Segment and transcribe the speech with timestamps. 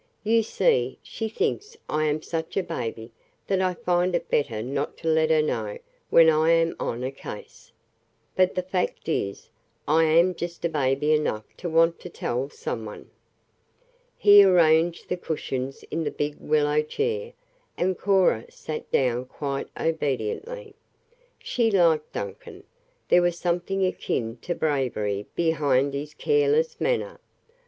[0.23, 3.11] You see, she thinks I am such a baby
[3.45, 5.77] that I find it better not to let her know
[6.09, 7.71] when I am on a case.
[8.35, 9.51] But the fact is,
[9.87, 13.11] I am just baby enough to want to tell some one."
[14.17, 17.33] He arranged the cushions in the big willow chair,
[17.77, 20.73] and Cora sat down quite obediently.
[21.37, 22.63] She liked Duncan
[23.09, 27.19] there was something akin to bravery behind his careless manner.